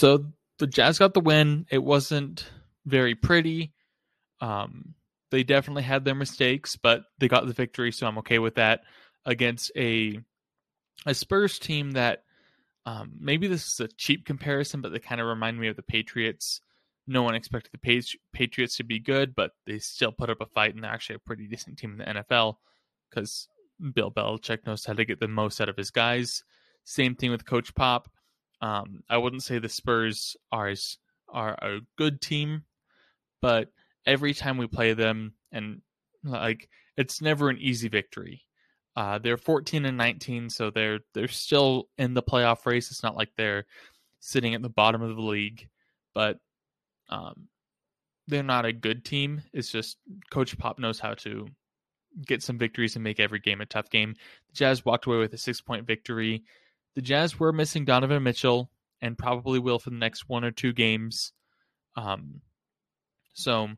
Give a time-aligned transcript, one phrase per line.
[0.00, 0.24] so
[0.58, 1.66] the Jazz got the win.
[1.70, 2.50] It wasn't
[2.86, 3.74] very pretty.
[4.40, 4.94] Um,
[5.30, 8.80] they definitely had their mistakes, but they got the victory, so I'm okay with that
[9.26, 10.18] against a
[11.04, 12.24] a Spurs team that
[12.86, 15.82] um, maybe this is a cheap comparison, but they kind of remind me of the
[15.82, 16.62] Patriots.
[17.06, 20.74] No one expected the Patriots to be good, but they still put up a fight,
[20.74, 22.54] and they're actually a pretty decent team in the NFL
[23.10, 23.48] because
[23.94, 26.42] Bill Belichick knows how to get the most out of his guys.
[26.84, 28.08] Same thing with Coach Pop.
[28.60, 30.74] Um, I wouldn't say the Spurs are
[31.28, 32.64] are a good team,
[33.40, 33.68] but
[34.06, 35.80] every time we play them, and
[36.24, 38.42] like it's never an easy victory.
[38.96, 42.90] Uh, they're 14 and 19, so they're they're still in the playoff race.
[42.90, 43.64] It's not like they're
[44.20, 45.68] sitting at the bottom of the league,
[46.14, 46.38] but
[47.08, 47.48] um,
[48.28, 49.42] they're not a good team.
[49.52, 49.98] It's just
[50.30, 51.46] Coach Pop knows how to
[52.26, 54.14] get some victories and make every game a tough game.
[54.48, 56.44] The Jazz walked away with a six point victory.
[56.96, 60.72] The Jazz were missing Donovan Mitchell and probably will for the next one or two
[60.72, 61.32] games.
[61.96, 62.40] Um,
[63.32, 63.68] so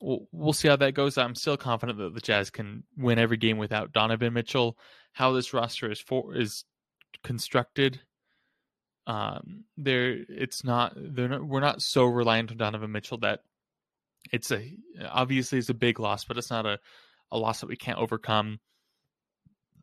[0.00, 1.16] we'll, we'll see how that goes.
[1.16, 4.76] I'm still confident that the Jazz can win every game without Donovan Mitchell.
[5.12, 6.64] How this roster is for is
[7.24, 8.00] constructed,
[9.06, 13.40] um, there it's not they're not, we're not so reliant on Donovan Mitchell that
[14.30, 14.76] it's a
[15.08, 16.78] obviously it's a big loss, but it's not a
[17.32, 18.60] a loss that we can't overcome.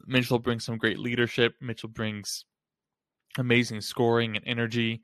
[0.05, 1.55] Mitchell brings some great leadership.
[1.61, 2.45] Mitchell brings
[3.37, 5.01] amazing scoring and energy.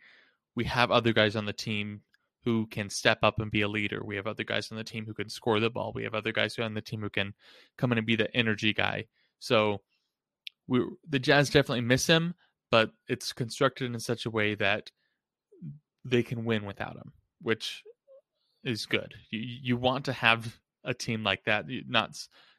[0.55, 2.01] We have other guys on the team
[2.43, 4.01] who can step up and be a leader.
[4.03, 5.91] We have other guys on the team who can score the ball.
[5.93, 7.33] We have other guys on the team who can
[7.77, 9.05] come in and be the energy guy.
[9.39, 9.81] So
[10.67, 12.33] we the Jazz definitely miss him,
[12.71, 14.91] but it's constructed in such a way that
[16.03, 17.83] they can win without him, which
[18.63, 19.13] is good.
[19.29, 22.17] You you want to have a team like that, not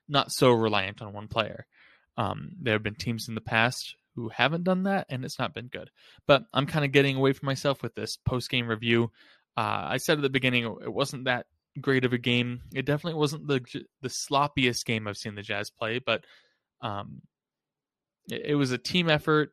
[0.08, 1.67] not so reliant on one player.
[2.16, 5.55] Um, there have been teams in the past who haven't done that, and it's not
[5.55, 5.91] been good.
[6.27, 9.10] But I'm kind of getting away from myself with this post game review.
[9.56, 11.46] Uh, I said at the beginning it wasn't that
[11.80, 12.60] great of a game.
[12.74, 13.60] It definitely wasn't the
[14.02, 16.24] the sloppiest game I've seen the Jazz play, but
[16.80, 17.22] um,
[18.30, 19.52] it, it was a team effort.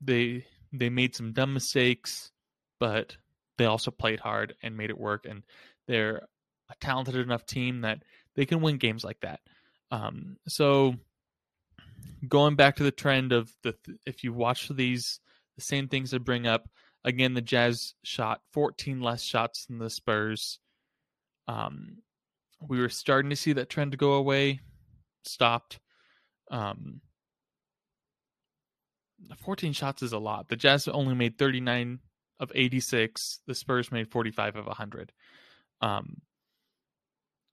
[0.00, 2.30] They they made some dumb mistakes,
[2.78, 3.16] but
[3.58, 5.26] they also played hard and made it work.
[5.28, 5.42] And
[5.86, 6.22] they're
[6.70, 8.02] a talented enough team that
[8.36, 9.40] they can win games like that.
[9.90, 10.94] Um, so
[12.28, 13.74] going back to the trend of the
[14.06, 15.20] if you watch these
[15.56, 16.68] the same things that bring up
[17.04, 20.58] again the Jazz shot 14 less shots than the Spurs.
[21.48, 21.98] Um,
[22.66, 24.60] we were starting to see that trend go away,
[25.24, 25.80] stopped.
[26.50, 27.00] Um,
[29.44, 30.48] 14 shots is a lot.
[30.48, 32.00] The Jazz only made 39
[32.38, 33.40] of 86.
[33.46, 35.12] The Spurs made 45 of 100.
[35.80, 36.22] Um,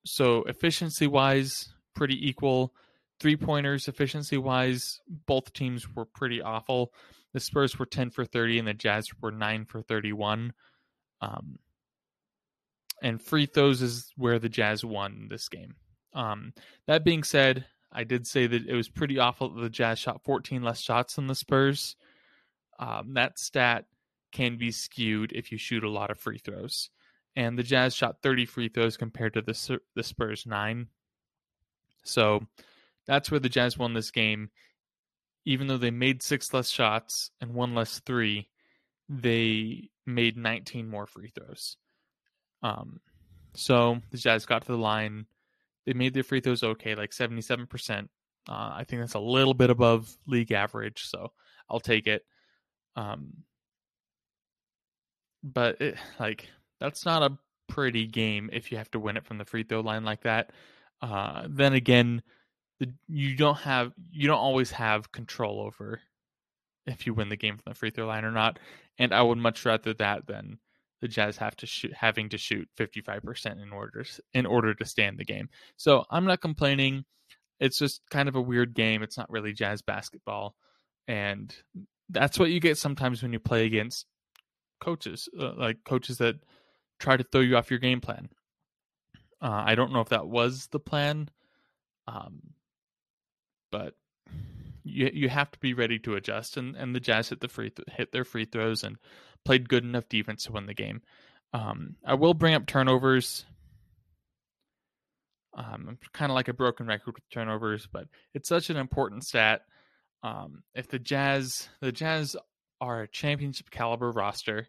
[0.06, 2.74] so efficiency wise, pretty equal.
[3.20, 6.94] Three pointers efficiency wise, both teams were pretty awful.
[7.34, 10.54] The Spurs were 10 for 30 and the Jazz were 9 for 31.
[11.22, 11.58] Um,
[13.02, 15.76] and free throws is where the Jazz won this game.
[16.14, 16.54] Um,
[16.86, 20.62] that being said, I did say that it was pretty awful the Jazz shot 14
[20.62, 21.96] less shots than the Spurs.
[22.80, 23.86] Um, that stat
[24.32, 26.90] can be skewed if you shoot a lot of free throws
[27.38, 30.88] and the Jazz shot 30 free throws compared to the the Spurs 9.
[32.04, 32.42] So
[33.08, 34.50] that's where the Jazz won this game.
[35.46, 38.48] Even though they made 6 less shots and one less 3,
[39.08, 41.78] they made 19 more free throws.
[42.62, 43.00] Um
[43.56, 45.26] so the Jazz got to the line.
[45.86, 48.08] They made their free throws okay, like 77%.
[48.50, 51.32] Uh, I think that's a little bit above league average, so
[51.70, 52.24] I'll take it.
[52.96, 53.44] Um,
[55.44, 56.48] but it, like
[56.80, 57.38] that's not a
[57.68, 60.52] pretty game if you have to win it from the free throw line like that.
[61.02, 62.22] Uh, then again,
[63.08, 66.00] you don't have you don't always have control over
[66.86, 68.60] if you win the game from the free throw line or not.
[68.98, 70.60] And I would much rather that than
[71.02, 75.18] the Jazz have to shoot having to shoot 55% in order in order to stand
[75.18, 75.50] the game.
[75.76, 77.06] So I'm not complaining.
[77.60, 79.04] It's just kind of a weird game.
[79.04, 80.56] It's not really Jazz basketball,
[81.08, 81.56] and
[82.10, 84.06] that's what you get sometimes when you play against
[84.80, 86.36] coaches, uh, like coaches that
[87.00, 88.30] try to throw you off your game plan.
[89.42, 91.30] Uh, I don't know if that was the plan,
[92.08, 92.42] um,
[93.78, 93.94] but
[94.84, 96.58] you you have to be ready to adjust.
[96.58, 98.98] And, and the Jazz hit the free th- hit their free throws and
[99.46, 101.02] played good enough defense to win the game.
[101.54, 103.46] Um, I will bring up turnovers.
[105.56, 109.24] Um, I'm kind of like a broken record with turnovers, but it's such an important
[109.24, 109.62] stat.
[110.24, 112.36] Um, if the Jazz, the Jazz
[112.82, 114.68] are a championship caliber roster,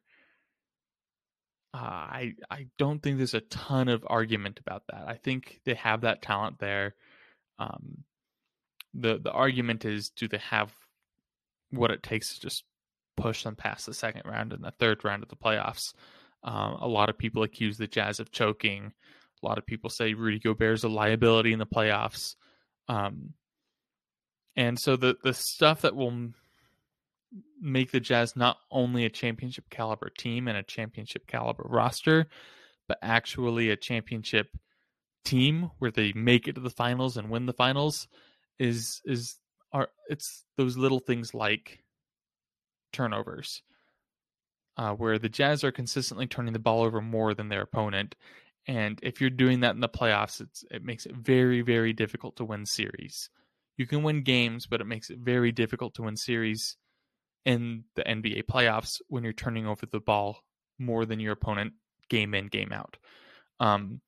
[1.75, 5.05] uh, I I don't think there's a ton of argument about that.
[5.06, 6.94] I think they have that talent there.
[7.58, 8.05] Um,
[8.94, 10.73] the the argument is, do they have
[11.70, 12.64] what it takes to just
[13.19, 15.93] push them past the second round and the third round of the playoffs.
[16.44, 18.93] Um, a lot of people accuse the Jazz of choking.
[19.43, 22.37] A lot of people say Rudy Gobert is a liability in the playoffs.
[22.88, 23.35] Um,
[24.56, 26.31] and so the the stuff that will
[27.61, 32.29] make the Jazz not only a championship caliber team and a championship caliber roster,
[32.87, 34.49] but actually a championship
[35.25, 38.08] team where they make it to the finals and win the finals
[38.58, 39.37] is is
[39.72, 41.82] are it's those little things like
[42.93, 43.62] turnovers.
[44.76, 48.14] Uh, where the Jazz are consistently turning the ball over more than their opponent,
[48.69, 52.37] and if you're doing that in the playoffs, it's it makes it very very difficult
[52.37, 53.28] to win series.
[53.76, 56.76] You can win games, but it makes it very difficult to win series
[57.44, 60.38] in the NBA playoffs when you're turning over the ball
[60.78, 61.72] more than your opponent
[62.08, 62.96] game in, game out.
[63.60, 64.00] Um,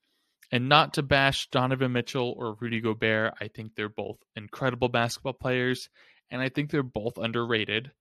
[0.52, 5.32] and not to bash Donovan Mitchell or Rudy Gobert, I think they're both incredible basketball
[5.32, 5.88] players,
[6.30, 7.92] and I think they're both underrated.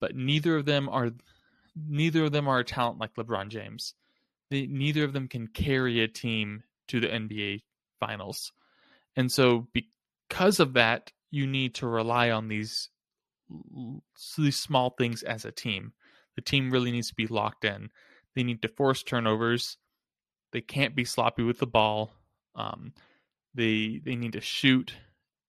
[0.00, 1.10] But neither of them are
[1.74, 3.94] neither of them are a talent like LeBron James.
[4.50, 7.62] They, neither of them can carry a team to the NBA
[7.98, 8.52] finals.
[9.16, 12.90] And so because of that, you need to rely on these
[14.36, 15.92] these small things as a team.
[16.34, 17.90] The team really needs to be locked in.
[18.34, 19.78] They need to force turnovers.
[20.52, 22.12] They can't be sloppy with the ball.
[22.54, 22.92] Um,
[23.54, 24.94] they they need to shoot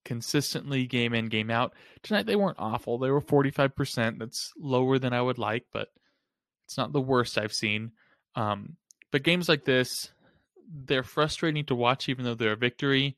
[0.05, 1.73] consistently, game in, game out.
[2.01, 2.97] Tonight they weren't awful.
[2.97, 4.19] They were forty five percent.
[4.19, 5.89] That's lower than I would like, but
[6.65, 7.91] it's not the worst I've seen.
[8.35, 8.77] Um,
[9.11, 10.11] but games like this,
[10.85, 13.17] they're frustrating to watch, even though they're a victory,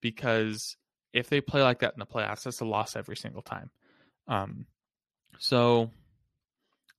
[0.00, 0.76] because
[1.12, 3.70] if they play like that in the playoffs, that's a loss every single time.
[4.28, 4.66] Um,
[5.38, 5.90] so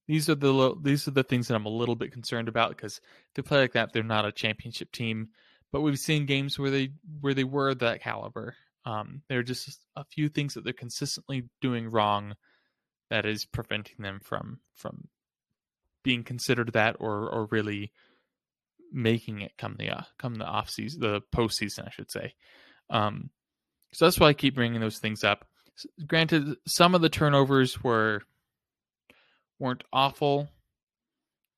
[0.08, 3.02] these are the these are the things that I'm a little bit concerned about because
[3.36, 5.30] they play like that, they're not a championship team.
[5.72, 8.56] But we've seen games where they where they were that caliber.
[8.86, 12.36] Um, there are just a few things that they're consistently doing wrong
[13.10, 15.10] that is preventing them from from
[16.04, 17.92] being considered that or or really
[18.94, 22.34] making it come the uh, come the off season, the postseason, I should say.
[22.90, 23.30] Um,
[23.92, 25.46] so that's why I keep bringing those things up.
[26.08, 28.22] Granted, some of the turnovers were
[29.60, 30.50] weren't awful,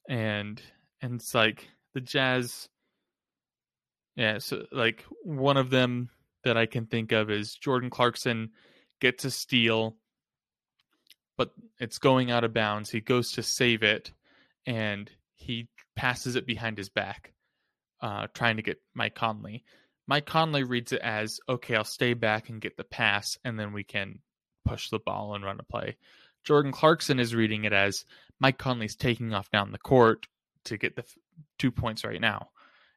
[0.08, 0.62] and
[1.02, 2.70] and it's like the Jazz.
[4.16, 6.10] Yeah, so like one of them
[6.44, 8.50] that I can think of is Jordan Clarkson
[9.00, 9.96] gets a steal,
[11.38, 12.90] but it's going out of bounds.
[12.90, 14.12] He goes to save it,
[14.66, 17.34] and he passes it behind his back,
[18.02, 19.64] uh, trying to get Mike Conley.
[20.08, 23.74] Mike Conley reads it as, okay, I'll stay back and get the pass, and then
[23.74, 24.20] we can
[24.66, 25.98] push the ball and run a play.
[26.50, 28.06] Jordan Clarkson is reading it as
[28.40, 30.26] Mike Conley's taking off down the court
[30.64, 31.16] to get the f-
[31.60, 32.50] two points right now.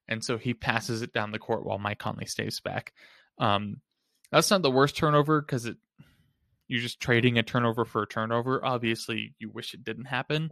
[0.09, 2.95] And so he passes it down the court while Mike Conley stays back.
[3.37, 3.83] Um,
[4.31, 5.77] that's not the worst turnover because it
[6.67, 8.65] you're just trading a turnover for a turnover.
[8.65, 10.51] Obviously, you wish it didn't happen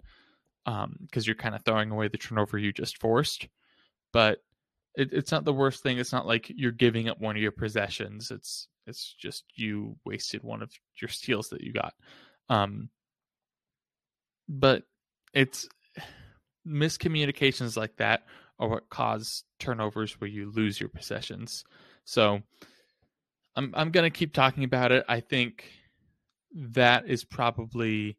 [0.66, 3.48] because um, you're kind of throwing away the turnover you just forced.
[4.12, 4.42] But
[4.94, 5.96] it, it's not the worst thing.
[5.96, 8.30] It's not like you're giving up one of your possessions.
[8.30, 10.70] It's it's just you wasted one of
[11.00, 11.94] your steals that you got.
[12.50, 12.90] Um,
[14.48, 14.82] but
[15.32, 15.68] it's
[16.66, 18.24] miscommunications like that
[18.58, 21.64] are what cause turnovers where you lose your possessions.
[22.04, 22.42] So
[23.56, 25.04] I'm I'm gonna keep talking about it.
[25.08, 25.64] I think
[26.52, 28.18] that is probably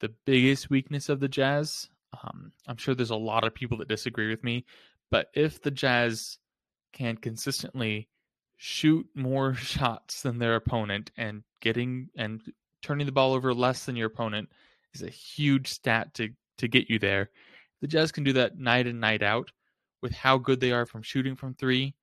[0.00, 1.88] the biggest weakness of the Jazz.
[2.22, 4.64] Um, I'm sure there's a lot of people that disagree with me,
[5.10, 6.38] but if the Jazz
[6.92, 8.08] can consistently
[8.56, 12.40] shoot more shots than their opponent and getting and
[12.82, 14.48] turning the ball over less than your opponent
[14.94, 17.30] is a huge stat to to get you there.
[17.80, 19.52] The Jazz can do that night in night out
[20.02, 21.94] with how good they are from shooting from 3,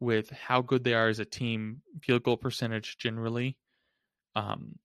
[0.00, 3.56] with how good they are as a team field goal percentage generally.
[4.34, 4.78] Um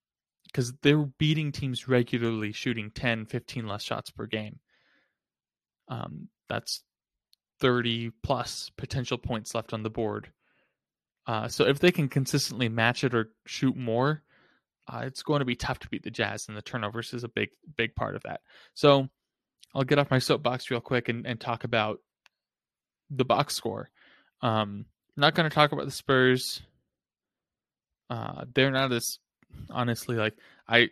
[0.51, 4.59] because they're beating teams regularly shooting 10, 15 less shots per game.
[5.87, 6.83] Um, that's
[7.59, 10.31] 30 plus potential points left on the board.
[11.25, 14.23] Uh, so if they can consistently match it or shoot more,
[14.87, 17.29] uh, it's going to be tough to beat the Jazz, and the turnovers is a
[17.29, 18.41] big, big part of that.
[18.73, 19.07] So
[19.73, 21.99] I'll get off my soapbox real quick and, and talk about
[23.09, 23.89] the box score.
[24.41, 24.85] Um,
[25.17, 26.61] I'm not going to talk about the Spurs.
[28.09, 29.19] Uh, they're not as
[29.69, 30.33] honestly like
[30.67, 30.89] I.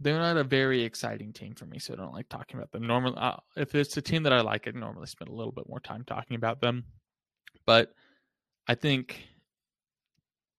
[0.00, 2.86] They're not a very exciting team for me, so I don't like talking about them.
[2.86, 5.68] Normally, uh, if it's a team that I like, I normally spend a little bit
[5.68, 6.84] more time talking about them.
[7.64, 7.92] But
[8.66, 9.24] I think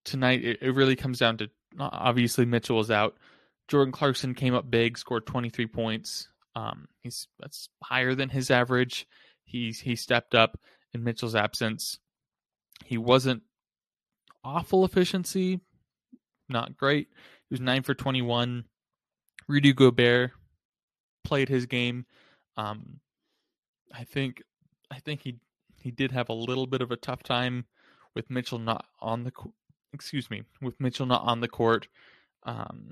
[0.06, 3.16] tonight it, it really comes down to obviously Mitchell was out.
[3.68, 6.30] Jordan Clarkson came up big, scored 23 points.
[6.56, 9.08] Um, he's that's higher than his average.
[9.44, 10.60] He's he stepped up
[10.94, 12.00] in Mitchell's absence.
[12.86, 13.44] He wasn't
[14.44, 15.60] awful efficiency,
[16.48, 17.10] not great.
[17.50, 18.66] He was nine for 21,
[19.48, 20.32] Rudy Gobert
[21.24, 22.06] played his game.
[22.58, 23.00] Um,
[23.94, 24.42] I think
[24.90, 25.40] I think he
[25.82, 27.66] he did have a little bit of a tough time
[28.16, 29.32] with Mitchell not on the
[29.96, 31.88] excuse me with Mitchell not on the court.
[32.44, 32.92] Um,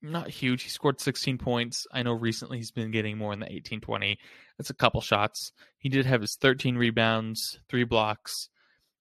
[0.00, 0.62] not huge.
[0.62, 1.86] He scored 16 points.
[1.92, 4.18] I know recently he's been getting more in the 18 20.
[4.56, 5.52] That's a couple shots.
[5.78, 8.48] He did have his 13 rebounds, three blocks,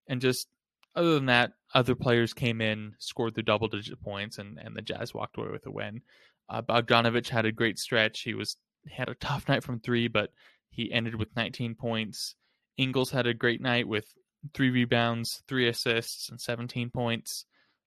[0.07, 0.47] and just
[0.95, 4.81] other than that, other players came in, scored the double digit points, and, and the
[4.81, 6.01] Jazz walked away with a win.
[6.49, 8.21] Uh, Bogdanovich had a great stretch.
[8.21, 8.57] He was
[8.89, 10.31] had a tough night from three, but
[10.71, 12.35] he ended with 19 points.
[12.77, 14.05] Ingles had a great night with
[14.53, 17.45] three rebounds, three assists, and 17 points.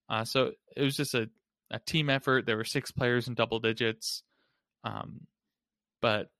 [0.09, 1.28] Uh, so it was just a
[1.71, 2.47] a team effort.
[2.47, 4.23] There were six players in double digits,
[4.85, 5.26] um,
[6.02, 6.30] but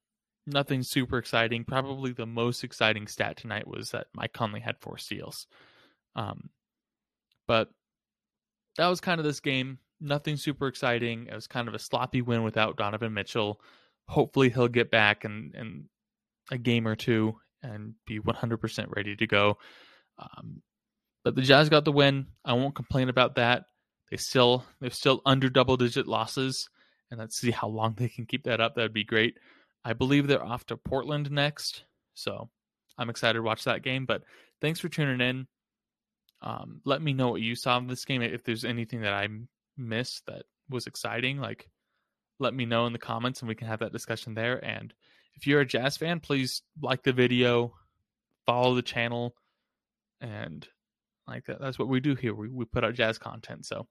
[0.47, 1.65] nothing super exciting.
[1.65, 5.47] Probably the most exciting stat tonight was that Mike Conley had four steals.
[6.17, 6.51] Um,
[7.47, 7.69] but
[8.77, 9.79] that was kind of this game.
[10.01, 11.27] Nothing super exciting.
[11.31, 13.61] It was kind of a sloppy win without Donovan Mitchell.
[14.09, 15.85] Hopefully he'll get back and in
[16.51, 19.59] a game or two and be 100% ready to go.
[20.21, 20.63] Um,
[21.25, 22.27] but the Jazz got the win.
[22.45, 23.65] I won't complain about that.
[24.11, 26.69] They still they're still under double digit losses,
[27.11, 28.75] and let's see how long they can keep that up.
[28.75, 29.39] That'd be great.
[29.85, 31.85] I believe they're off to Portland next,
[32.15, 32.51] so
[32.99, 34.07] I'm excited to watch that game.
[34.07, 34.23] But
[34.61, 35.47] thanks for tuning in.
[36.43, 38.23] Um, let me know what you saw in this game.
[38.23, 39.29] If there's anything that I
[39.77, 41.69] missed that was exciting, like
[42.39, 44.63] let me know in the comments, and we can have that discussion there.
[44.65, 44.93] And
[45.35, 47.75] if you're a Jazz fan, please like the video,
[48.47, 49.37] follow the channel,
[50.21, 50.67] and
[51.27, 52.35] like that, that's what we do here.
[52.35, 53.67] We we put out jazz content.
[53.67, 53.87] So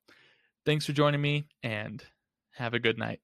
[0.66, 2.04] thanks for joining me and
[2.52, 3.22] have a good night.